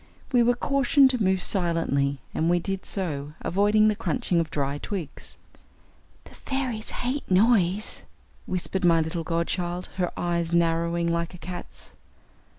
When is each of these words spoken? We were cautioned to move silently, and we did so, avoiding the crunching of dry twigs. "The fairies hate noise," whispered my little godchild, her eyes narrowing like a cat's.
We 0.31 0.41
were 0.41 0.55
cautioned 0.55 1.11
to 1.11 1.21
move 1.21 1.43
silently, 1.43 2.17
and 2.33 2.49
we 2.49 2.57
did 2.57 2.87
so, 2.87 3.33
avoiding 3.41 3.87
the 3.87 3.95
crunching 3.95 4.39
of 4.39 4.49
dry 4.49 4.79
twigs. 4.79 5.37
"The 6.23 6.33
fairies 6.33 6.89
hate 6.89 7.29
noise," 7.29 8.01
whispered 8.47 8.83
my 8.83 8.99
little 9.01 9.23
godchild, 9.23 9.89
her 9.97 10.11
eyes 10.17 10.53
narrowing 10.53 11.07
like 11.07 11.35
a 11.35 11.37
cat's. 11.37 11.93